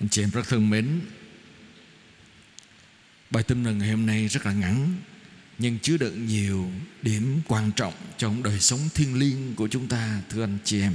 [0.00, 1.00] Anh chị em rất thân mến.
[3.30, 4.96] Bài tin mừng ngày hôm nay rất là ngắn,
[5.58, 6.70] Nhưng chứa đựng nhiều
[7.02, 10.94] điểm quan trọng Trong đời sống thiêng liêng của chúng ta, Thưa anh chị em.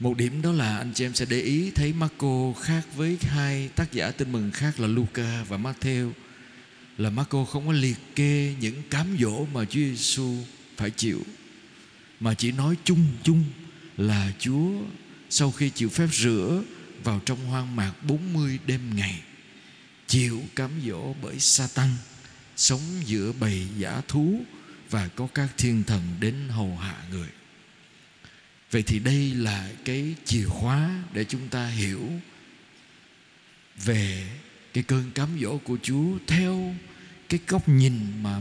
[0.00, 3.68] Một điểm đó là anh chị em sẽ để ý Thấy Marco khác với hai
[3.68, 6.12] tác giả tin mừng khác là Luca và Matthew
[6.98, 10.36] Là Marco không có liệt kê những cám dỗ mà Chúa Giêsu
[10.76, 11.22] phải chịu,
[12.20, 13.44] Mà chỉ nói chung chung
[13.96, 14.70] là Chúa
[15.32, 16.62] sau khi chịu phép rửa
[17.04, 19.22] vào trong hoang mạc 40 đêm ngày,
[20.06, 21.90] chịu cám dỗ bởi Satan
[22.56, 24.40] sống giữa bầy giả thú
[24.90, 27.28] và có các thiên thần đến hầu hạ người.
[28.70, 32.10] Vậy thì đây là cái chìa khóa để chúng ta hiểu
[33.84, 34.28] về
[34.72, 36.74] cái cơn cám dỗ của Chúa theo
[37.28, 38.40] cái góc nhìn mà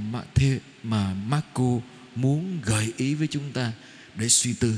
[0.83, 1.79] mà Marco
[2.15, 3.71] muốn gợi ý với chúng ta
[4.15, 4.77] để suy tư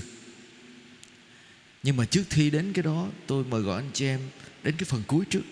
[1.84, 4.20] nhưng mà trước khi đến cái đó tôi mời gọi anh chị em
[4.64, 5.44] đến cái phần cuối trước.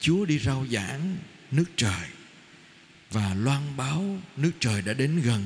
[0.00, 1.16] Chúa đi rao giảng
[1.50, 2.08] nước trời
[3.10, 5.42] và loan báo nước trời đã đến gần.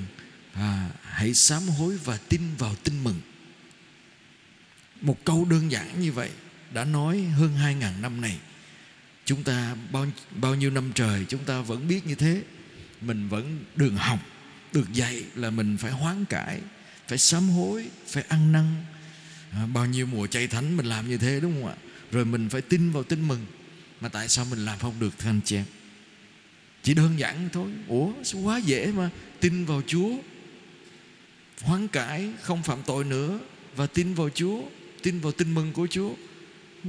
[0.53, 3.20] À, hãy sám hối và tin vào tin mừng.
[5.00, 6.30] Một câu đơn giản như vậy
[6.73, 8.39] đã nói hơn hai ngàn năm này.
[9.25, 12.42] Chúng ta bao bao nhiêu năm trời chúng ta vẫn biết như thế.
[13.00, 14.19] Mình vẫn đường học
[14.73, 16.61] được dạy là mình phải hoán cải
[17.08, 18.84] phải sám hối phải ăn năn
[19.53, 21.77] à, bao nhiêu mùa chay thánh mình làm như thế đúng không ạ?
[22.13, 23.47] Rồi mình phải tin vào tin mừng.
[24.01, 25.65] Mà tại sao mình làm không được thưa anh chị em?
[26.83, 27.71] Chỉ đơn giản thôi.
[27.89, 29.11] Ủa quá dễ mà
[29.41, 30.11] tin vào chúa?
[31.61, 33.39] Hoán cải không phạm tội nữa
[33.77, 34.63] và tin vào chúa
[35.03, 36.11] tin vào tin mừng của chúa.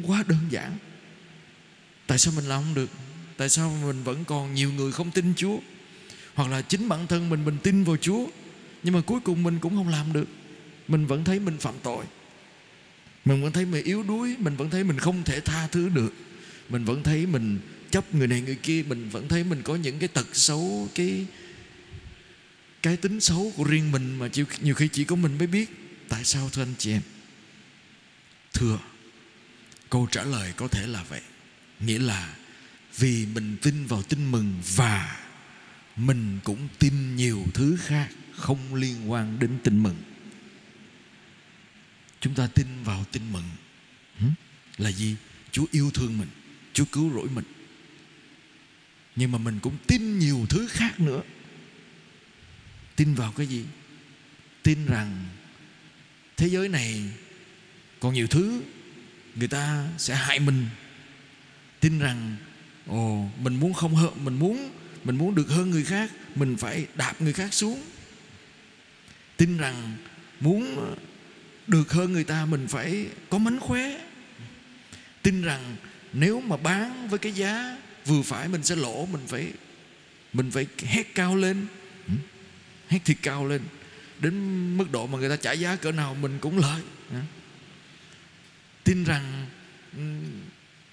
[0.08, 0.78] Quá đơn giản.
[2.08, 2.90] Tại sao mình làm không được?
[3.38, 5.58] Tại sao mình vẫn còn nhiều người không tin chúa?
[6.34, 8.28] Hoặc là chính bản thân mình mình tin vào chúa
[8.84, 10.28] nhưng mà cuối cùng mình cũng không làm được.
[10.88, 12.06] Mình vẫn thấy mình phạm tội
[13.30, 16.14] mình vẫn thấy mình yếu đuối, mình vẫn thấy mình không thể tha thứ được.
[16.70, 17.60] Mình vẫn thấy mình
[17.92, 21.26] chấp người này người kia, mình vẫn thấy mình có những cái tật xấu, cái
[22.82, 24.30] cái tính xấu của riêng mình mà
[24.62, 25.70] nhiều khi chỉ có mình mới biết.
[26.10, 27.02] Tại sao thưa anh chị em?
[28.54, 28.80] Thưa,
[29.90, 31.22] câu trả lời có thể là vậy.
[31.80, 32.36] Nghĩa là
[32.98, 35.20] vì mình tin vào tin mừng và
[35.96, 39.96] mình cũng tin nhiều thứ khác không liên quan đến tin mừng
[42.22, 43.50] chúng ta tin vào tin mừng.
[44.78, 45.16] Là gì?
[45.52, 46.30] Chúa yêu thương mình.
[46.74, 47.46] Chúa cứu rỗi mình.
[49.16, 51.22] Nhưng mà mình cũng tin nhiều thứ khác nữa.
[52.96, 53.66] Tin vào cái gì?
[54.64, 55.26] Tin rằng
[56.38, 57.04] thế giới này
[58.00, 58.62] còn nhiều thứ
[59.36, 60.66] người ta sẽ hại mình.
[61.80, 62.36] Tin rằng
[62.88, 64.72] ồ mình muốn không hơn mình muốn
[65.04, 67.84] mình muốn được hơn người khác mình phải đạp người khác xuống.
[69.38, 69.98] Tin rằng
[70.40, 70.96] muốn
[71.70, 74.02] được hơn người ta mình phải có mánh khóe.
[75.22, 75.76] Tin rằng
[76.14, 79.54] nếu mà bán với cái giá vừa phải mình sẽ lỗ mình phải
[80.34, 81.68] mình phải hét cao lên.
[82.08, 82.14] Ừ.
[82.88, 83.62] Hét thiệt cao lên.
[84.20, 84.34] Đến
[84.78, 86.82] mức độ mà người ta trả giá cỡ nào mình cũng lợi.
[87.12, 87.20] Ừ.
[88.84, 89.46] Tin rằng
[89.98, 90.02] ừ,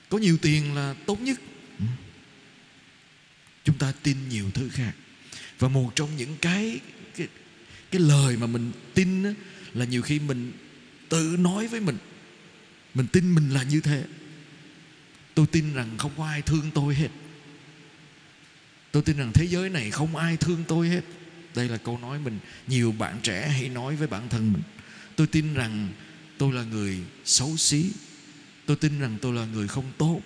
[0.08, 1.41] có nhiều tiền là tốt nhất.
[3.64, 4.93] Chúng ta tin nhiều thứ khác.
[5.58, 6.81] Và một trong những cái
[7.16, 7.28] cái,
[7.91, 9.31] cái lời mà mình tin đó,
[9.75, 10.53] là nhiều khi mình
[11.09, 11.99] tự nói với mình.
[12.94, 14.05] Mình tin mình là như thế.
[15.34, 17.09] Tôi tin rằng không có ai thương tôi hết.
[18.93, 21.05] Tôi tin rằng thế giới này không ai thương tôi hết.
[21.55, 24.62] Đây là câu nói mình, nhiều bạn trẻ hay nói với bản thân mình.
[25.17, 25.89] Tôi tin rằng
[26.39, 27.91] tôi là người xấu xí.
[28.67, 30.21] Tôi tin rằng tôi là người không tốt.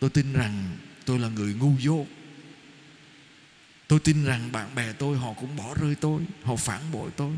[0.00, 2.06] Tôi tin rằng tôi là người ngu dốt.
[3.88, 7.32] Tôi tin rằng bạn bè tôi họ cũng bỏ rơi tôi, họ phản bội tôi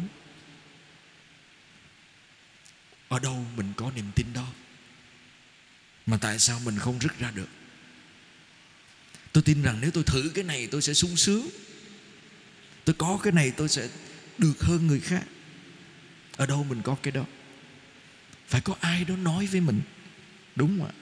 [3.11, 4.47] ở đâu mình có niềm tin đó?
[6.07, 7.49] Mà tại sao mình không rứt ra được?
[9.33, 11.49] Tôi tin rằng nếu tôi thử cái này tôi sẽ sung sướng.
[12.85, 13.89] Tôi có cái này tôi sẽ
[14.39, 15.25] được hơn người khác.
[16.37, 17.25] Ở đâu mình có cái đó?
[18.49, 19.81] Phải có ai đó nói với mình
[20.57, 20.93] đúng không ạ?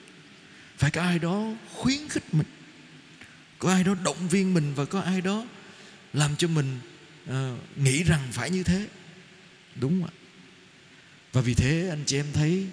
[0.78, 2.46] Phải có ai đó khuyến khích mình
[3.58, 5.44] có ai đó động viên mình và có ai đó
[6.12, 6.81] làm cho mình
[7.31, 7.34] uh,
[7.78, 8.88] nghĩ rằng phải như thế
[9.75, 10.18] đúng không ạ?
[11.32, 12.66] Và vì thế, anh chị em thấy,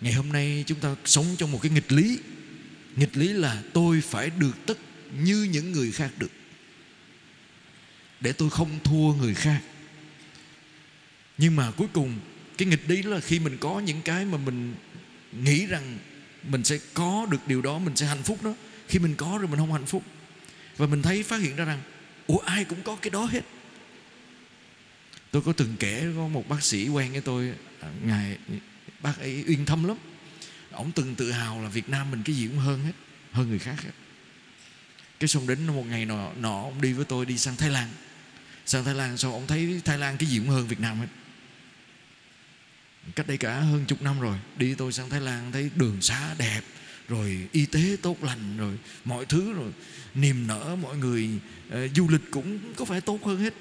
[0.00, 2.18] ngày hôm nay chúng ta sống trong một cái nghịch lý.
[2.96, 4.78] Nghịch lý là tôi phải được tất
[5.18, 6.30] như những người khác được.
[8.20, 9.60] Để tôi không thua người khác.
[11.38, 12.18] Nhưng mà cuối cùng,
[12.58, 14.74] cái nghịch lý là khi mình có những cái mà mình
[15.44, 15.98] nghĩ rằng
[16.42, 18.54] mình sẽ có được điều đó, mình sẽ hạnh phúc đó.
[18.88, 20.02] Khi mình có rồi mình không hạnh phúc.
[20.76, 21.80] Và mình thấy phát hiện ra rằng,
[22.26, 23.42] ủa, ai cũng có cái đó hết.
[25.30, 28.38] Tôi có từng kể có một bác sĩ quen với tôi À, ngài
[29.02, 29.96] bác ấy uyên thâm lắm.
[30.70, 32.92] Ông từng tự hào là Việt Nam mình cái gì cũng hơn hết
[33.32, 33.90] hơn người khác hết.
[35.20, 37.88] Cái xong đến một ngày nọ nọ ông đi với tôi đi sang Thái Lan.
[38.66, 41.06] Sang Thái Lan sau ông thấy Thái Lan cái gì cũng hơn Việt Nam hết.
[43.14, 46.34] Cách đây cả hơn chục năm rồi đi tôi sang Thái Lan thấy đường xá
[46.38, 46.60] đẹp
[47.08, 49.72] rồi y tế tốt lành rồi mọi thứ rồi
[50.14, 51.28] niềm nở mọi người
[51.68, 53.54] uh, du lịch cũng có phải tốt hơn hết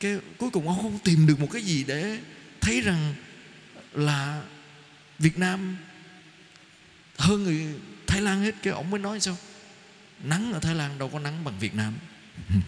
[0.00, 2.18] cái cuối cùng ông không tìm được một cái gì để
[2.60, 3.14] thấy rằng
[3.92, 4.42] là
[5.18, 5.76] Việt Nam
[7.18, 7.66] hơn người
[8.06, 8.54] Thái Lan hết.
[8.62, 9.36] Cái ông mới nói sao?
[10.24, 11.94] Nắng ở Thái Lan đâu có nắng bằng Việt Nam.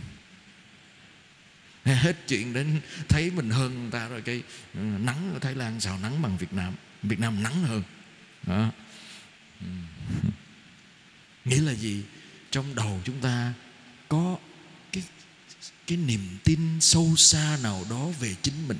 [1.84, 4.42] Hết chuyện đến thấy mình hơn người ta rồi, cái
[4.74, 6.74] ừ, nắng ở Thái Lan sao nắng bằng Việt Nam?
[7.02, 7.82] Việt Nam nắng hơn.
[8.46, 8.70] Đó.
[11.44, 12.02] Nghĩa là gì?
[12.50, 13.52] Trong đầu chúng ta
[14.08, 14.38] có
[15.92, 18.78] cái niềm tin sâu xa nào đó về chính mình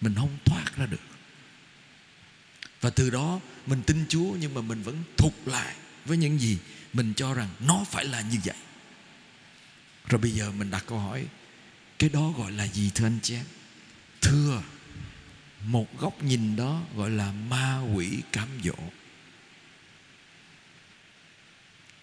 [0.00, 1.00] mình không thoát ra được.
[2.80, 6.58] Và từ đó mình tin Chúa nhưng mà mình vẫn thục lại với những gì
[6.92, 8.56] mình cho rằng nó phải là như vậy.
[10.08, 11.26] Rồi bây giờ mình đặt câu hỏi,
[11.98, 13.46] cái đó gọi là gì thưa anh chị em?
[14.20, 14.62] Thưa,
[15.64, 18.76] một góc nhìn đó gọi là ma quỷ cám dỗ.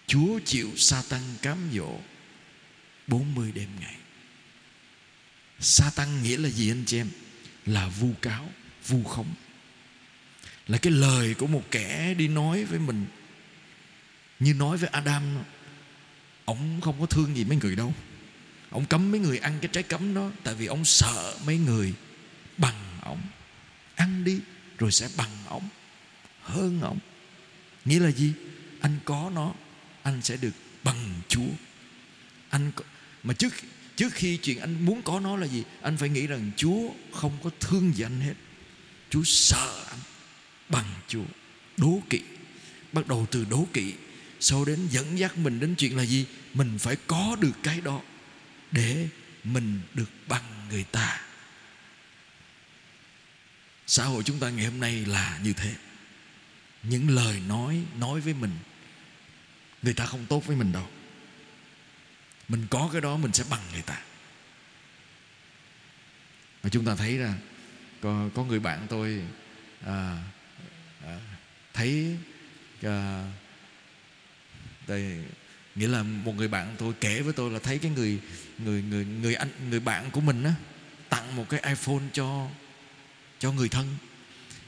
[0.08, 2.00] Chúa chịu sa tăng cám dỗ
[3.08, 3.96] 40 đêm ngày.
[5.60, 7.10] Sa tăng nghĩa là gì anh chị em?
[7.66, 8.50] Là vu cáo,
[8.88, 9.34] vu khống.
[10.68, 13.06] Là cái lời của một kẻ đi nói với mình.
[14.40, 15.24] Như nói với Adam
[16.46, 17.94] Ông không có thương gì mấy người đâu.
[18.70, 21.94] Ông cấm mấy người ăn cái trái cấm đó Tại vì ông sợ mấy người
[22.58, 23.22] bằng ông.
[23.96, 24.40] Ăn đi
[24.78, 25.70] rồi sẽ bằng ông
[26.42, 27.00] Hơn ông.
[27.86, 28.34] Nghĩa là gì?
[28.82, 29.54] Anh có nó
[30.04, 30.54] Anh sẽ được
[30.84, 31.50] bằng Chúa.
[32.50, 32.84] Anh có,
[33.24, 33.54] Mà trước
[34.00, 37.38] trước khi chuyện anh muốn có nó là gì, Anh phải nghĩ rằng Chúa không
[37.44, 38.34] có thương gì anh hết.
[39.10, 40.00] Chúa sợ anh
[40.70, 41.24] Bằng Chúa,
[41.78, 42.22] Đố kỵ.
[42.92, 43.94] Bắt đầu từ đố kỵ,
[44.40, 46.26] Sau đến dẫn dắt mình đến chuyện là gì?
[46.54, 48.02] Mình phải có được cái đó
[48.72, 49.08] để
[49.44, 51.22] mình được bằng người ta.
[53.88, 55.74] Xã hội chúng ta ngày hôm nay là như thế.
[56.84, 58.52] Những lời nói nói với mình,
[59.82, 60.88] người ta không tốt với mình đâu
[62.50, 64.02] mình có cái đó mình sẽ bằng người ta.
[66.62, 67.34] Và chúng ta thấy ra
[68.02, 69.22] có, có người bạn tôi
[69.86, 70.18] à,
[71.06, 71.20] à,
[71.74, 72.18] thấy
[72.84, 73.26] à,
[74.88, 75.24] đây
[75.76, 78.20] nghĩa là một người bạn tôi kể với tôi là thấy cái người
[78.58, 80.54] người người người anh người bạn của mình á
[81.10, 82.48] tặng một cái iPhone cho
[83.40, 83.96] cho người thân.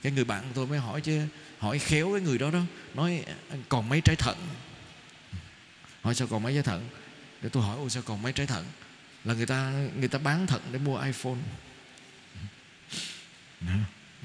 [0.02, 1.22] Cái người bạn tôi mới hỏi chứ
[1.60, 2.62] hỏi khéo cái người đó đó
[2.94, 3.26] nói
[3.70, 4.38] còn mấy trái thận?
[6.02, 6.90] Hỏi sao còn mấy trái thận?
[7.42, 8.66] Để tôi hỏi ôi sao còn mấy trái thận?
[9.24, 11.38] Là người ta người ta bán thận để mua iPhone.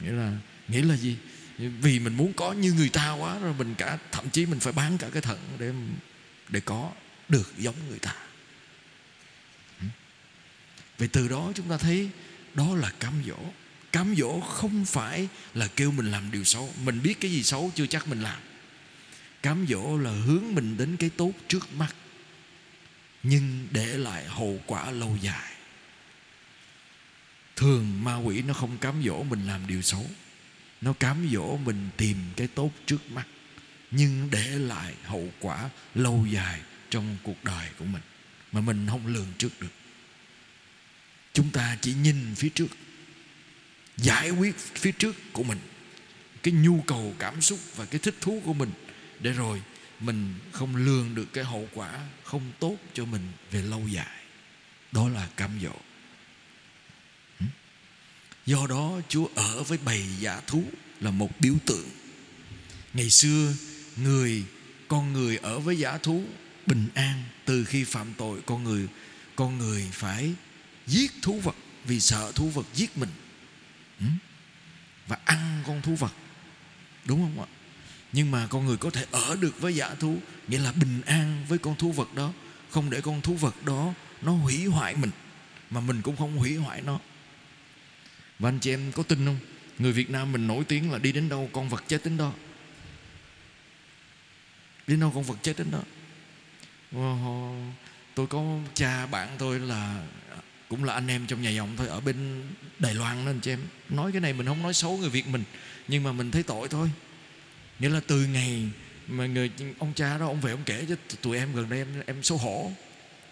[0.03, 0.33] Nghĩa là
[0.69, 1.17] nghĩa là gì?
[1.59, 4.73] Vì mình muốn có như người ta quá rồi mình cả thậm chí mình phải
[4.73, 5.73] bán cả cái thận để
[6.49, 6.93] để có
[7.29, 8.15] được giống người ta.
[10.99, 12.11] Vậy từ đó chúng ta thấy
[12.55, 13.39] đó là cám dỗ.
[13.93, 16.73] Cám dỗ không phải là kêu mình làm điều xấu.
[16.85, 18.41] Mình biết cái gì xấu chưa chắc mình làm.
[19.43, 21.95] Cám dỗ là hướng mình đến cái tốt trước mắt
[23.29, 25.53] nhưng để lại hậu quả lâu dài.
[27.57, 30.07] Thường ma quỷ nó không cám dỗ mình làm điều xấu.
[30.81, 33.27] Nó cám dỗ mình tìm cái tốt trước mắt.
[33.91, 38.03] Nhưng để lại hậu quả lâu dài trong cuộc đời của mình.
[38.53, 39.73] Mà mình không lường trước được.
[41.33, 42.69] Chúng ta chỉ nhìn phía trước.
[43.97, 45.59] Giải quyết phía trước của mình.
[46.43, 48.71] Cái nhu cầu cảm xúc và cái thích thú của mình.
[49.21, 49.63] Để rồi
[50.01, 54.23] mình không lường được cái hậu quả không tốt cho mình về lâu dài.
[54.93, 55.77] Đó là cam dỗ.
[58.47, 60.65] Do đó chúa ở với bầy giả thú
[61.01, 61.89] là một biểu tượng.
[62.95, 63.55] Ngày xưa,
[63.97, 64.45] người,
[64.89, 66.25] con người ở với giả thú
[66.67, 68.89] bình an từ khi phạm tội, con người
[69.37, 70.35] con người phải
[70.87, 73.11] giết thú vật vì sợ thú vật giết mình.
[75.07, 76.13] Và ăn con thú vật.
[77.05, 77.49] Đúng không ạ?
[78.13, 80.17] Nhưng mà con người có thể ở được với giả thú,
[80.49, 82.33] nghĩa là bình an với con thú vật đó.
[82.71, 85.11] Không để con thú vật đó nó hủy hoại mình,
[85.71, 86.99] mà mình cũng không hủy hoại nó.
[88.39, 89.39] Và anh chị em có tin không?
[89.79, 92.33] Người Việt Nam mình nổi tiếng là đi đến đâu, con vật chết đến đó.
[94.87, 95.83] Đi đâu, con vật chết đến đó.
[98.15, 100.07] Tôi có cha bạn tôi là,
[100.69, 102.43] cũng là anh em trong nhà dòng thôi, ở bên
[102.79, 103.61] Đài Loan nên chị em.
[103.89, 105.45] Nói cái này mình không nói xấu người Việt mình,
[105.89, 106.91] nhưng mà mình thấy tội thôi
[107.79, 108.69] nghĩa là từ ngày
[109.09, 111.89] mà người ông cha đó ông về ông kể cho tụi em gần đây em
[112.07, 112.73] em xấu hổ.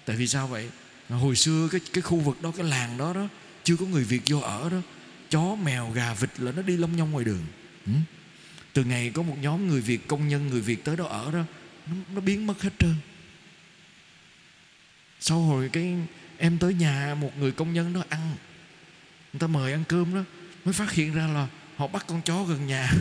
[0.04, 0.70] Tại vì sao vậy?
[1.08, 3.28] Hồi xưa cái cái khu vực đó cái làng đó đó
[3.64, 4.82] chưa có người Việt vô ở đó.
[5.30, 7.46] Chó mèo gà vịt là nó đi lông nhông ngoài đường.
[7.86, 7.92] Ừ?
[8.74, 11.44] từ ngày có một nhóm người việt công nhân người việt tới đó ở đó
[11.86, 12.94] nó, nó biến mất hết trơn.
[15.20, 15.94] Sau hồi cái
[16.38, 18.36] em tới nhà một người công nhân đó ăn
[19.32, 20.24] người ta mời ăn cơm đó
[20.64, 22.92] mới phát hiện ra là họ bắt con chó gần nhà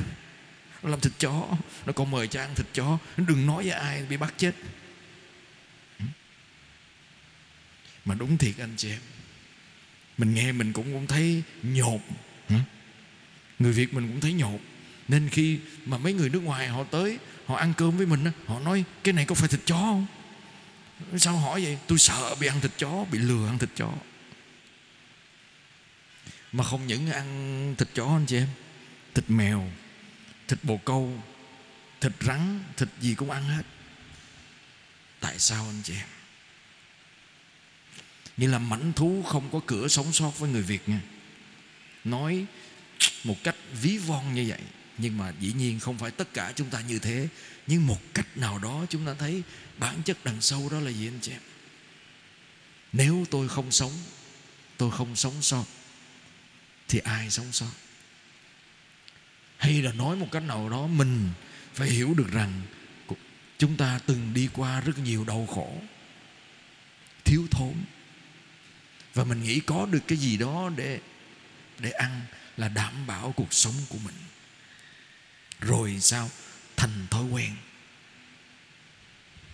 [0.83, 1.47] nó làm thịt chó,
[1.85, 2.97] nó còn mời cho ăn thịt chó.
[3.17, 4.51] Đừng nói với ai bị bắt chết.
[5.99, 6.05] Ừ.
[8.05, 8.99] Mà đúng thiệt anh chị em.
[10.17, 12.01] Mình nghe mình cũng cũng thấy nhột.
[12.49, 12.55] Ừ.
[13.59, 14.59] Người việt mình cũng thấy nhột.
[15.07, 18.59] Nên khi mà mấy người nước ngoài họ tới, họ ăn cơm với mình họ
[18.59, 20.05] nói, cái này có phải thịt chó không?
[21.17, 21.77] Sao hỏi vậy?
[21.87, 23.93] Tôi sợ bị ăn thịt chó, bị lừa ăn thịt chó.
[26.51, 28.47] Mà không những ăn thịt chó anh chị em,
[29.13, 29.69] thịt mèo
[30.53, 31.23] thịt bồ câu,
[32.01, 33.63] thịt rắn, thịt gì cũng ăn hết.
[35.19, 36.07] Tại sao anh chị em?
[38.37, 41.01] Như là mảnh thú không có cửa sống sót với người việt nha.
[42.03, 42.45] Nói
[43.23, 44.61] một cách ví von như vậy,
[44.97, 47.27] nhưng mà dĩ nhiên không phải tất cả chúng ta như thế.
[47.67, 49.43] Nhưng một cách nào đó chúng ta thấy
[49.77, 51.41] bản chất đằng sâu đó là gì anh chị em?
[52.91, 53.93] Nếu tôi không sống,
[54.77, 55.65] tôi không sống sót,
[56.87, 57.71] thì ai sống sót?
[59.63, 61.29] Hay là nói một cách nào đó, mình
[61.73, 62.61] phải hiểu được rằng
[63.57, 65.81] chúng ta từng đi qua rất nhiều đau khổ,
[67.25, 67.73] thiếu thốn.
[69.13, 70.99] Và mình nghĩ có được cái gì đó để
[71.79, 72.21] để ăn
[72.57, 74.15] là đảm bảo cuộc sống của mình.
[75.59, 76.29] Rồi sao?
[76.77, 77.55] Thành thói quen.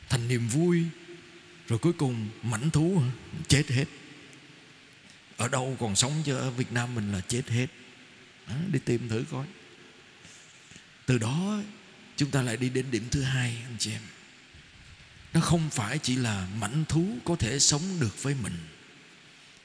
[0.09, 0.83] Thành niềm vui.
[1.67, 3.01] Rồi cuối cùng mảnh thú,
[3.47, 3.85] chết hết.
[5.37, 6.35] Ở đâu còn sống chứ?
[6.35, 7.67] Ở Việt Nam mình là chết hết.
[8.71, 9.45] Đi tìm thử coi
[11.09, 11.59] từ đó,
[12.17, 14.01] chúng ta lại đi đến điểm thứ hai, anh chị em.
[15.33, 18.57] Nó không phải chỉ là mảnh thú có thể sống được với mình,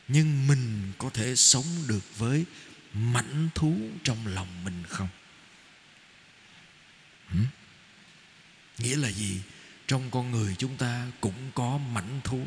[0.09, 2.45] nhưng mình có thể sống được với
[2.93, 5.09] mảnh thú trong lòng mình không?
[7.29, 7.47] Hmm?
[8.79, 9.41] nghĩa là gì?
[9.87, 12.47] Trong con người chúng ta cũng có mảnh thú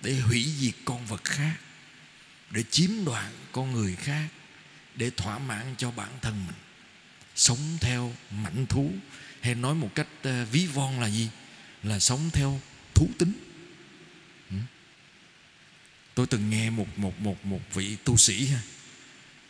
[0.00, 1.56] để hủy diệt con vật khác,
[2.50, 4.28] để chiếm đoạt con người khác,
[4.94, 6.61] để thỏa mãn cho bản thân mình
[7.36, 8.92] sống theo mảnh thú.
[9.40, 11.28] Hay nói một cách ờ, ví von là gì?
[11.82, 12.60] Là sống theo
[12.94, 13.32] thú tính.
[14.50, 14.56] Ừ.
[16.14, 18.48] Tôi từng nghe một một một một vị tu sĩ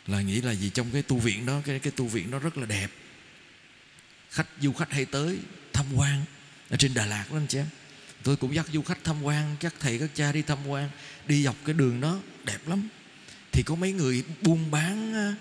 [0.07, 2.57] là nghĩ là gì trong cái tu viện đó, cái cái tu viện đó rất
[2.57, 2.87] là đẹp.
[4.29, 5.37] Khách, du khách hay tới
[5.73, 6.25] tham quan
[6.69, 7.67] ở trên Đà Lạt đó anh chị em.
[8.23, 10.89] Tôi cũng dắt du khách tham quan, các thầy, các cha đi tham quan,
[11.27, 12.87] đi dọc cái đường đó, đẹp lắm.
[13.51, 15.33] Thì có mấy người buôn bán ờ,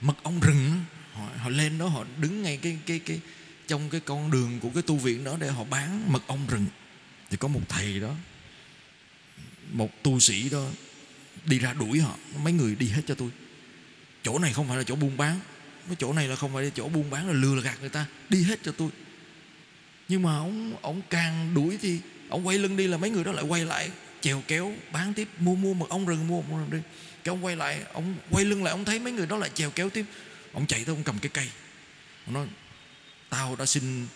[0.00, 3.20] mật ong rừng họ, họ lên đó họ đứng ngay cái cái cái
[3.66, 6.66] trong cái con đường của cái tu viện đó để họ bán mật ong rừng.
[7.30, 8.14] Thì có một thầy đó
[9.72, 10.66] một tu sĩ đó
[11.46, 12.16] đi ra đuổi họ.
[12.42, 13.30] Mấy người đi hết cho tôi.
[14.22, 15.40] Chỗ này không phải là chỗ buôn bán.
[15.86, 17.88] Cái chỗ này là không phải là chỗ buôn bán là lừa là gạt người
[17.88, 18.06] ta.
[18.28, 18.88] Đi hết cho tôi.
[20.08, 23.32] Nhưng mà ông ông càng đuổi thì ông quay lưng đi là mấy người đó
[23.32, 23.90] lại quay lại
[24.20, 26.88] chèo kéo bán tiếp mua mua mật ong rừng mua mật ong rừng đi.
[27.24, 29.70] Cái ông quay lại ông quay lưng lại ông thấy mấy người đó lại chèo
[29.70, 30.04] kéo tiếp
[30.54, 31.48] ông chạy tới, ông cầm cái cây.
[32.26, 32.46] Ông nói,
[33.28, 34.06] tao đã xin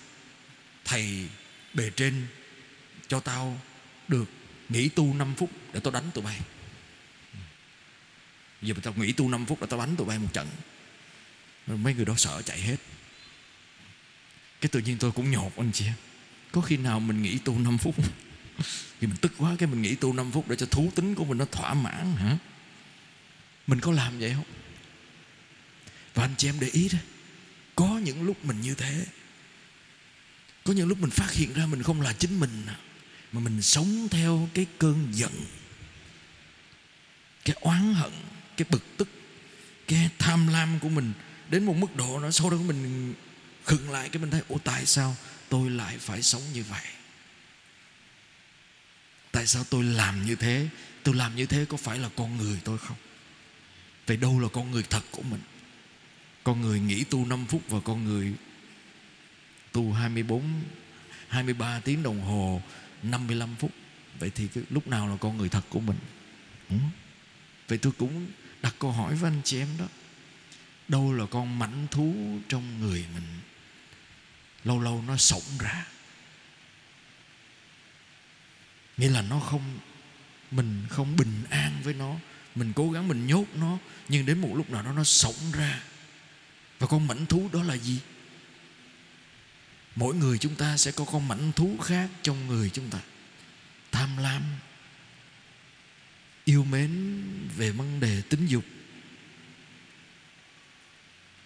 [0.85, 1.29] thầy
[1.75, 2.27] bề trên
[3.09, 3.61] cho tao
[4.09, 4.31] được
[4.69, 6.41] nghỉ tu 5 phút để tao đánh tụi bay.
[8.63, 10.49] Giờ tao nghỉ tu 5 phút là tao đánh tụi bay một trận.
[11.67, 12.77] Mấy người đó sợ chạy hết.
[14.61, 15.85] Cái tự nhiên tôi cũng nhột, anh chị
[16.53, 17.95] có khi nào mình nghỉ tu 5 phút
[19.01, 21.25] thì mình tức quá cái mình nghỉ tu 5 phút để cho thú tính của
[21.25, 22.37] mình nó thỏa mãn hả?
[23.67, 24.45] Mình có làm vậy không?
[26.19, 26.99] Và anh chị em để ý đó,
[27.75, 29.07] có những lúc mình như thế.
[30.65, 32.67] Có những lúc mình phát hiện ra mình không là chính mình,
[33.33, 35.33] mà mình sống theo cái cơn giận,
[37.45, 38.11] cái oán hận,
[38.57, 39.09] cái bực tức,
[39.89, 41.13] cái tham lam của mình.
[41.51, 43.15] Đến một mức độ nó sau đó mình
[43.65, 45.17] khựng lại, cái mình thấy, ủa, tại sao
[45.49, 46.85] tôi lại phải sống như vậy?
[49.33, 50.69] Tại sao tôi làm như thế?
[51.03, 52.97] Tôi làm như thế có phải là con người tôi không?
[54.07, 55.41] Vậy đâu là con người thật của mình?
[56.49, 58.35] Con người nghỉ tu 5 phút và con người
[59.73, 60.43] tu 24
[61.29, 62.63] 23 tiếng đồng hồ
[63.03, 63.71] 55 phút.
[64.19, 65.97] Vậy thì cái lúc nào là con người thật của mình?
[66.71, 66.77] Ừ?
[67.69, 68.27] vậy tôi cũng
[68.63, 69.87] đặt câu hỏi với anh chị em đó.
[70.89, 73.41] Đâu là con mảnh thú trong người mình?
[74.65, 75.87] Lâu lâu nó sống ra.
[78.97, 79.79] Nghĩa là nó không,
[80.51, 82.15] mình không bình an với nó.
[82.55, 83.79] Mình cố gắng mình nhốt nó,
[84.09, 85.81] nhưng đến một lúc nào đó nó sống ra
[86.79, 88.01] và con mảnh thú đó là gì?
[89.97, 92.99] Mỗi người chúng ta sẽ có con mảnh thú khác trong người chúng ta.
[93.93, 94.43] Tham lam,
[96.45, 97.23] yêu mến
[97.57, 98.65] về vấn đề tính dục,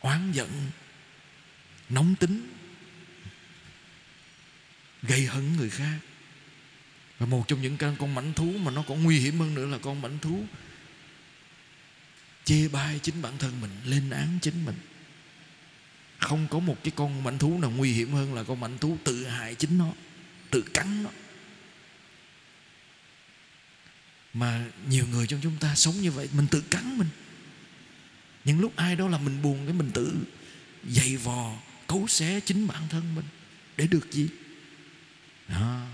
[0.00, 0.70] oán giận,
[1.88, 2.52] nóng tính,
[5.02, 5.98] gây hấn người khác.
[7.18, 9.78] Và một trong những con mảnh thú mà nó còn nguy hiểm hơn nữa là
[9.78, 10.46] con mảnh thú
[12.44, 14.76] chê bai chính bản thân mình, lên án chính mình
[16.22, 18.98] không có một cái con mảnh thú nào nguy hiểm hơn là con mảnh thú
[19.04, 19.92] tự hại chính nó,
[20.50, 21.10] tự cắn nó.
[24.34, 27.08] Mà nhiều người trong chúng ta sống như vậy, mình tự cắn mình.
[28.44, 30.16] Những lúc ai đó là mình buồn cái mình tự
[30.88, 31.54] dày vò,
[31.86, 33.24] cấu xé chính bản thân mình
[33.76, 34.28] để được gì?
[35.48, 35.86] Đó.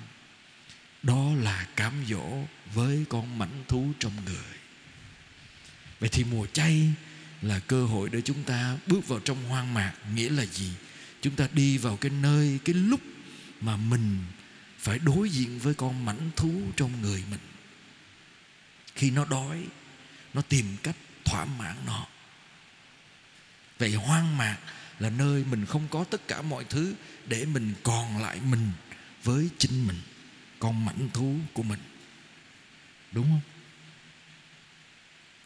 [1.03, 2.45] Đó là cám dỗ
[2.75, 4.59] với con mảnh thú trong người.
[6.01, 6.93] Vậy thì mùa chay
[7.43, 10.73] là cơ hội để chúng ta bước vào trong hoang mạc, nghĩa là gì?
[11.21, 13.01] Chúng ta đi vào cái nơi, cái lúc
[13.61, 14.19] mà mình
[14.79, 17.41] phải đối diện với con mảnh thú trong người mình.
[18.95, 19.65] Khi nó đói,
[20.35, 22.07] nó tìm cách thỏa mãn nó.
[23.79, 24.59] Vậy hoang mạc
[24.99, 26.95] là nơi mình không có tất cả mọi thứ
[27.27, 28.71] để mình còn lại mình
[29.25, 29.97] với chính mình,
[30.59, 31.81] con mảnh thú của mình.
[33.13, 33.58] Đúng không?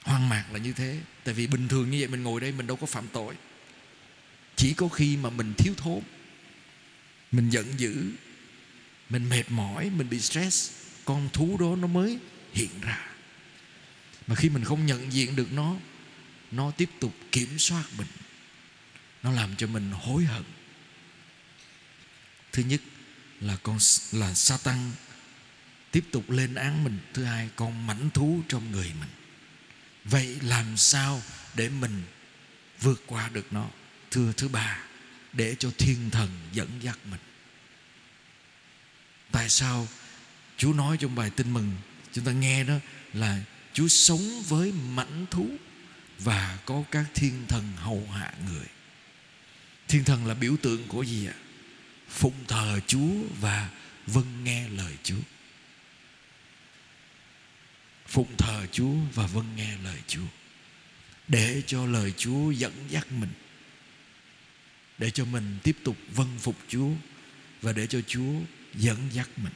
[0.02, 1.00] Hoang mạc là như thế.
[1.24, 3.34] Tại vì bình thường như vậy mình ngồi đây mình đâu có phạm tội.
[4.56, 6.00] Chỉ có khi mà mình thiếu thốn,
[7.32, 8.12] mình giận dữ,
[9.10, 10.72] mình mệt mỏi, mình bị stress,
[11.04, 12.18] con thú đó nó mới
[12.52, 13.08] hiện ra.
[14.26, 15.76] Mà khi mình không nhận diện được nó
[16.50, 18.06] nó tiếp tục kiểm soát mình.
[19.22, 20.42] Nó làm cho mình hối hận.
[22.52, 22.80] Thứ nhất
[23.40, 23.78] là con
[24.12, 24.90] là Satan
[25.90, 26.98] tiếp tục lên án mình.
[27.14, 29.08] Thứ hai, con mảnh thú trong người mình
[30.04, 31.22] vậy làm sao
[31.54, 32.02] để mình
[32.80, 33.68] vượt qua được nó,
[34.10, 34.78] thưa thứ ba,
[35.32, 37.20] để cho thiên thần dẫn dắt mình?
[39.32, 39.88] Tại sao
[40.56, 41.72] chúa nói trong bài tin mừng,
[42.12, 42.74] chúng ta nghe đó,
[43.12, 43.40] là
[43.72, 45.50] chúa sống với mãnh thú
[46.18, 48.66] và có các thiên thần hầu hạ người?
[49.88, 51.34] Thiên thần là biểu tượng của gì ạ?
[52.08, 53.70] Phụng thờ chúa và
[54.06, 55.22] vâng nghe lời chúa
[58.12, 60.26] phụng thờ Chúa và vâng nghe lời Chúa,
[61.28, 63.30] để cho lời Chúa dẫn dắt mình,
[64.98, 66.90] để cho mình tiếp tục vâng phục Chúa
[67.62, 68.32] và để cho Chúa
[68.74, 69.52] dẫn dắt mình.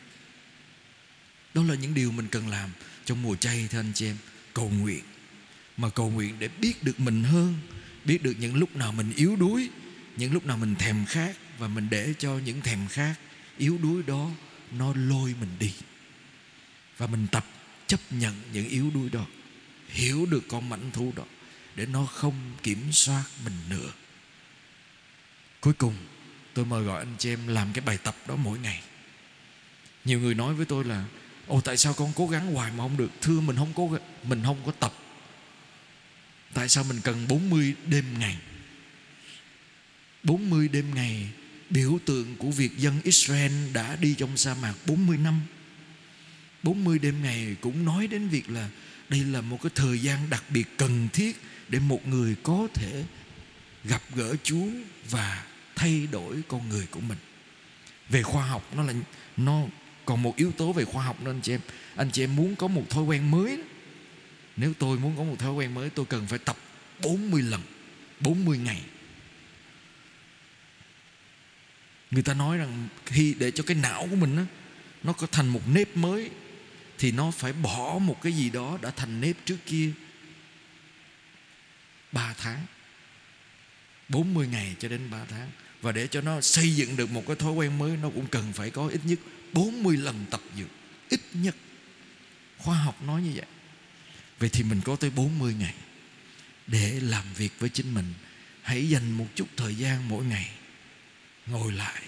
[1.54, 2.70] Đó là những điều mình cần làm
[3.04, 4.16] trong mùa chay, thưa anh chị em,
[4.54, 5.04] cầu nguyện.
[5.76, 7.54] Mà cầu nguyện để biết được mình hơn,
[8.04, 9.70] biết được những lúc nào mình yếu đuối,
[10.16, 13.14] những lúc nào mình thèm khát và mình để cho những thèm khát,
[13.58, 14.30] yếu đuối đó
[14.72, 15.72] nó lôi mình đi.
[16.96, 17.46] Và mình tập
[17.86, 19.26] chấp nhận những yếu đuối đó,
[19.88, 21.24] hiểu được con mảnh thú đó,
[21.74, 23.92] để nó không kiểm soát mình nữa.
[25.60, 25.94] Cuối cùng,
[26.54, 28.82] tôi mời gọi anh chị em làm cái bài tập đó mỗi ngày.
[30.04, 31.04] Nhiều người nói với tôi là,
[31.46, 33.10] ồ, tại sao con cố gắng hoài mà không được?
[33.20, 34.92] Thưa, mình không cố mình không có tập.
[36.54, 38.38] Tại sao mình cần 40 đêm ngày?
[40.22, 41.28] 40 đêm ngày,
[41.70, 45.40] biểu tượng của việc dân Israel đã đi trong sa mạc 40 năm.
[46.66, 48.68] 40 đêm ngày cũng nói đến việc là
[49.08, 51.36] đây là một cái thời gian đặc biệt cần thiết
[51.68, 53.04] để một người có thể
[53.84, 54.66] gặp gỡ Chúa
[55.10, 55.44] và
[55.76, 57.18] thay đổi con người của mình.
[58.08, 58.92] Về khoa học nó là
[59.36, 59.62] nó
[60.04, 61.60] còn một yếu tố về khoa học nên anh chị em
[61.96, 63.58] anh chị em muốn có một thói quen mới
[64.56, 66.56] nếu tôi muốn có một thói quen mới tôi cần phải tập
[67.02, 67.60] 40 lần
[68.20, 68.82] 40 ngày
[72.10, 74.42] người ta nói rằng khi để cho cái não của mình đó,
[75.02, 76.30] nó có thành một nếp mới
[76.98, 79.90] thì nó phải bỏ một cái gì đó đã thành nếp trước kia.
[82.12, 82.66] Ba tháng.
[84.08, 85.50] 40 ngày cho đến 3 tháng.
[85.82, 88.52] Và để cho nó xây dựng được một cái thói quen mới, Nó cũng cần
[88.52, 89.18] phải có ít nhất
[89.52, 90.68] 40 lần tập dược
[91.08, 91.56] Ít nhất.
[92.58, 93.46] Khoa học nói như vậy.
[94.38, 95.74] Vậy thì mình có tới 40 ngày
[96.66, 98.14] Để làm việc với chính mình.
[98.62, 100.50] Hãy dành một chút thời gian mỗi ngày
[101.46, 102.02] Ngồi lại,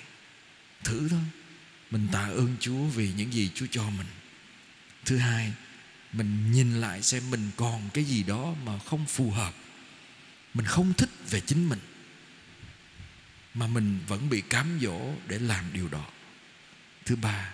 [0.84, 1.20] Thử thôi.
[1.90, 4.06] Mình tạ ơn Chúa vì những gì Chúa cho mình
[5.08, 5.52] thứ hai,
[6.12, 9.54] mình nhìn lại xem mình còn cái gì đó mà không phù hợp.
[10.54, 11.78] Mình không thích về chính mình,
[13.54, 16.06] mà mình vẫn bị cám dỗ để làm điều đó.
[17.04, 17.52] Thứ ba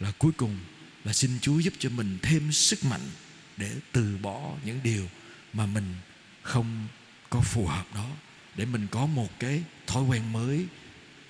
[0.00, 0.58] là cuối cùng
[1.04, 3.10] là xin chúa giúp cho mình thêm sức mạnh
[3.56, 5.08] để từ bỏ những điều
[5.52, 5.94] mà mình
[6.42, 6.88] không
[7.30, 8.10] có phù hợp đó,
[8.56, 10.66] để mình có một cái thói quen mới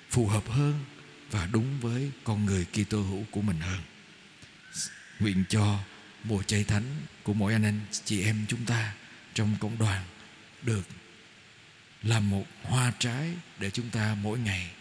[0.09, 0.85] phù hợp hơn
[1.31, 3.81] và đúng với con người Kitô hữu của mình hơn
[5.19, 5.79] nguyện cho
[6.23, 6.83] mùa chay thánh
[7.23, 8.93] của mỗi anh anh chị em chúng ta
[9.33, 10.03] trong cộng đoàn
[10.61, 10.87] được
[12.03, 14.71] là một hoa trái để chúng ta mỗi ngày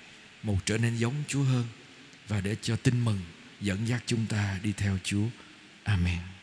[0.43, 1.65] một trở nên giống Chúa hơn
[2.29, 3.21] và để cho tin mừng
[3.61, 5.27] dẫn dắt chúng ta đi theo Chúa.
[5.85, 6.34] Amen.